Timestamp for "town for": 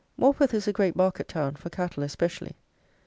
1.27-1.69